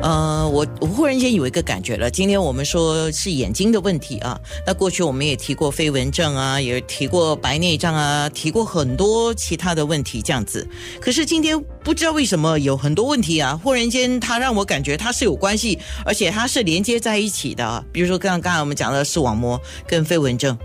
[0.00, 2.08] 呃，我我忽然间有一个感觉了。
[2.08, 10.66] 今天我们说是眼睛的问题啊，那过去我们也提过飞蚊症啊，也提过白内障啊，提过很多其他的问题这样子。
[11.00, 17.84] 可是今天不知道为什么有很多问题啊，忽然间它让我感觉它是有关系，而且它是连接在一起的啊。
[17.92, 20.56] 比如说刚刚我们讲的视网膜跟飞蚊症，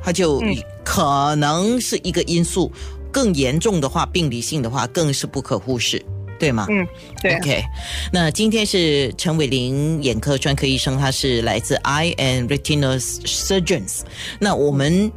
[0.00, 0.40] 它就
[0.84, 2.70] 可能是一个因素。
[3.10, 6.04] 更严重的话，病理性的话，更是不可忽视。
[6.38, 6.66] 对吗？
[6.70, 6.86] 嗯，
[7.22, 7.36] 对。
[7.36, 7.64] OK，
[8.12, 14.00] 那今天是陈伟林眼科专科医生，他是来自 Eye and Retina Surgeons。
[14.38, 15.10] 那我们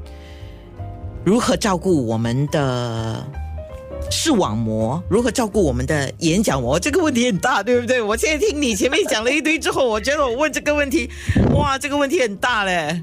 [1.24, 3.26] 如何照顾我们的
[4.10, 5.02] 视网膜？
[5.10, 6.80] 如何照顾我们的眼角膜？
[6.80, 8.02] 这个问题很大，对不对？
[8.02, 11.10] 我现在听你前面讲了一堆之后，我觉得我问这个问题，
[11.54, 13.02] 哇，这个问题很大嘞。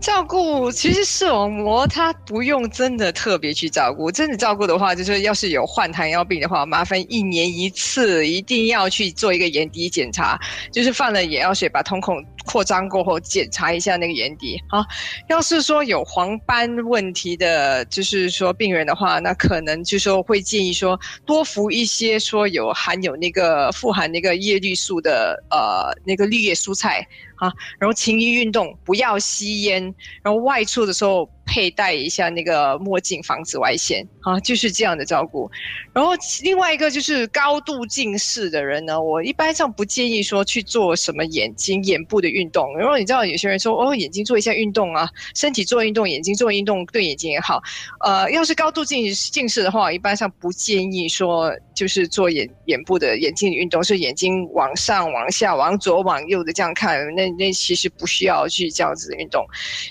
[0.00, 10.38] 照顾其实视网膜它不用真的特别去照顾，真的照顾的话，就是要是有患糖尿病的话，麻烦一年一次一定要去做一个眼底检查，
[10.72, 14.84] 就是放了眼药水把瞳孔扩张过后检查一下那个眼底啊。
[15.28, 27.06] 要是说有黄斑问题的，就是说病人的话，那可能就说会建议说多服一些说有含有那个富含那个叶绿素的呃那个绿叶蔬菜。
[27.40, 29.82] 啊，然后勤于运动，不要吸烟，
[30.22, 31.28] 然后外出的时候。
[31.50, 35.50] 佩戴一下那个墨镜，防紫外线啊，就是这样的照顾。
[35.92, 36.12] 然后
[36.44, 42.78] 另外一个就是高度近视的人呢，我一般上不建议说去做什么眼睛、眼部的运动。
[42.78, 47.60] 然后你知道有些人说哦，眼睛做一下运动啊，身体做运动，眼睛做运动对眼睛也好。
[48.04, 59.44] 呃，要是高度近近视的话，一般上不建议说就是做眼眼部的眼睛运动，是眼睛往上、往下、往左、往右的这样看，那那其实不需要去这样子的运动，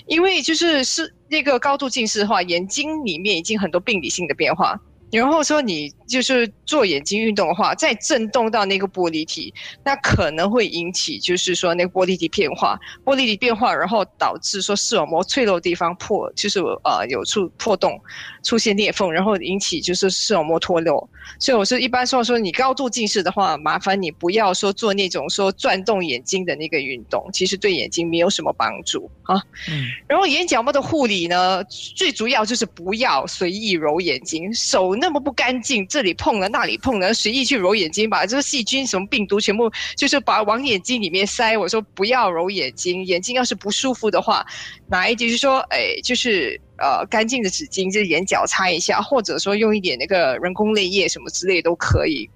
[0.06, 1.14] 因为就是是。
[1.30, 4.80] 那个高度近视的话，眼睛里面已经很多病理性的变化。
[5.10, 18.00] 然后说你就是做眼睛运动的话，再震动到那个玻璃体，那可能会引起就是说那个玻璃体变化，玻璃体变化，然后导致说视网膜脆弱的地方破，就是呃有处破洞，
[18.44, 21.08] 出现裂缝，然后引起就是视网膜脱落。
[21.38, 29.36] 所以我是一般说说你高度近视的话，麻烦你不要说做那种说转动眼睛的那个运动，其实对眼睛没有什么帮助啊。
[29.68, 29.86] 嗯。
[30.06, 34.99] 然后眼角膜的护理呢，最主要就是不要随意揉眼睛，手。
[35.00, 41.56] 那么不干净，这里碰了那里碰了，随意去揉眼睛，把这个细菌、什么病毒全部就是把往眼睛里面塞。
[41.56, 44.46] 我说不要揉眼睛，眼睛要是不舒服的话，
[44.88, 52.28] 哪一就是说，哎，就是呃干净的纸巾，就是眼角擦一下，或者说用一点那个人工泪液什么之类都可以。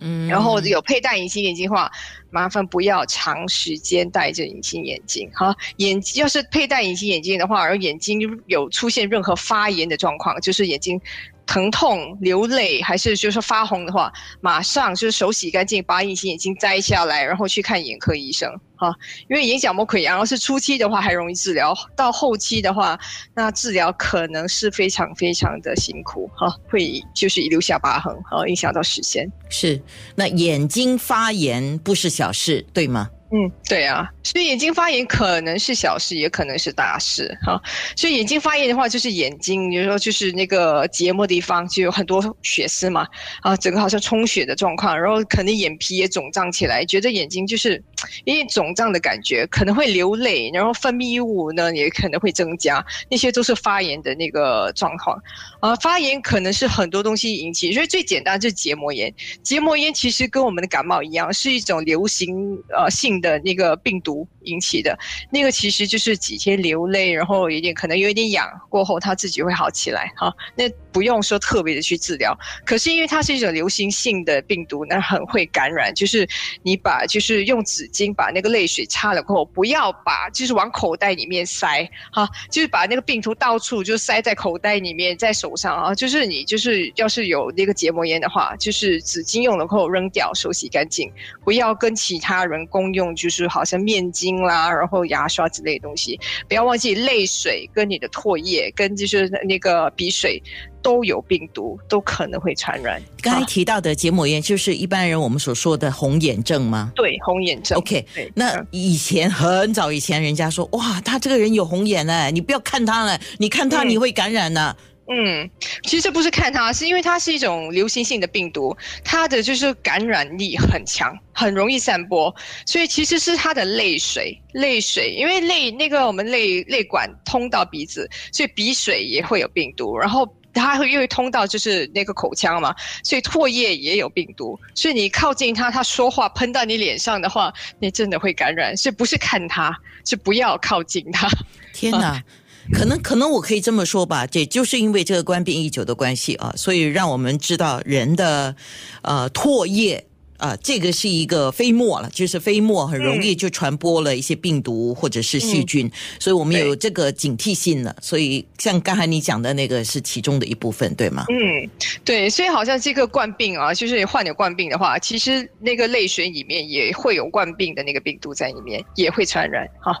[0.00, 1.90] 嗯，然后有佩戴隐形眼镜的话，
[2.30, 5.28] 麻烦不要长时间戴着隐形眼镜。
[5.34, 11.00] 哈，眼要是佩戴隐形眼镜的话，而眼睛有出现任何发炎的状况，就是眼睛。
[11.48, 18.94] 疼痛、流泪，还是就是发红的话，马上就是手洗干净，把隐形眼镜摘下来，然后去看眼科医生哈。
[19.30, 23.00] 因为眼角膜溃疡，要是初期的话还容易治疗，到后期的话，
[23.34, 29.26] 那治疗可能是非常非常的辛苦哈，会就是留下疤痕，和影响到视线。
[29.48, 29.82] 是，
[30.14, 33.08] 那眼睛发炎不是小事，对吗？
[33.30, 37.60] 嗯，对啊，所以眼睛发炎可能是小事，也可能是大事哈。
[37.94, 43.06] 所以眼睛发炎的话，就是眼睛，比如说就是那个结膜地方就有很多血丝嘛，
[43.42, 47.82] 啊，整个好像充血的状况，然后可能眼皮也肿胀起来，觉得眼睛就是
[48.24, 55.20] 因为肿胀的感觉，可能会流泪，然后分泌物呢也可能会增加，那些都是发炎的那个状况。
[55.60, 59.12] 啊，发炎可能是很多东西引起，所以最简单就是结膜炎。
[59.42, 64.98] 结膜炎其实跟我们的感冒一样，是一种流行呃性的那个病毒引起的。
[65.30, 70.34] 那个其实就是几天流泪，然后有点可能有一点痒，过后它自己会好起来哈。
[70.54, 70.68] 那
[70.98, 72.34] 不用说特别的去治疗。
[72.64, 75.94] 可是因为它是一种流行性的病毒，那很会感染。
[75.94, 76.26] 就是
[76.62, 85.54] 你把就是用纸巾把那个泪水擦了过后，不要把就是往口袋里面塞哈，就是把那个病毒到处就塞在口袋里面，在手。
[85.58, 91.10] 上啊，就是你就是要是有那个结膜炎的话，就是纸巾用了后扔掉，手洗干净，
[91.42, 96.16] 不要跟其他人共用，就是好像面巾啦，然后牙刷之类的东西，
[96.48, 100.40] 不要忘记泪水跟你的唾液跟就是那个鼻水
[100.88, 102.98] 都有病毒，都可能会传染。
[103.20, 106.90] 刚才提到的结膜炎就是一般人我们所说的红眼症吗？
[106.96, 107.76] 对，红眼症。
[107.76, 114.74] OK，那以前很早以前人家说哇，他这个人有红眼呢，你不要看他了，你看他你会感染呢。
[115.10, 115.48] 嗯，
[115.84, 122.34] 其实这不是看它，是因为它是一种流行性的病毒，它的就是感染力很强，很容易散播，
[122.66, 130.26] 所以其实是它的泪水，泪水，因为泪那个我们泪泪管通到鼻子，所以鼻水也会有病毒，然后
[130.58, 139.74] 它会因为通道就是那个口腔嘛，所以唾液也有病毒，所以你靠近它，它说话喷到你脸上的话，你真的会感染，所以不是看它，
[140.04, 141.28] 是不要靠近它。
[141.72, 142.22] 天哪！
[142.70, 148.54] 可能可能我可以这么说吧，这就是因为这个冠病已久的关系啊，所以让我们知道人的
[149.00, 150.06] 呃唾液
[150.38, 157.94] 啊，这个是一个飞沫了，就是飞沫很容易就传播了一些病毒或者是细菌，所以我们有这个警惕性了。
[158.00, 161.26] 所以像刚才你讲的那个是其中的一部分，对吗？
[161.28, 161.68] 嗯，
[162.04, 169.96] 对，所以好像这个冠病啊，就是患有冠病的话，其实那个泪水里面也会有冠病的那个病毒在里面，也会传染哈。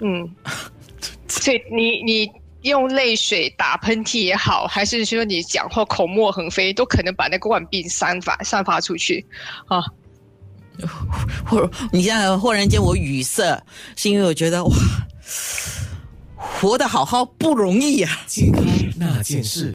[0.00, 0.28] 嗯。
[1.28, 2.30] 所以你你
[2.68, 9.24] 用泪水打喷嚏也好，还是说你讲话口沫横飞，都可能把那个万病散发散发出去
[9.66, 9.80] 啊。
[11.46, 13.62] 或你现在忽然间我语塞，
[13.96, 14.74] 是因为我觉得哇，
[16.36, 18.18] 活得好好不容易呀。
[18.26, 18.62] 健康
[18.96, 19.74] 那件事。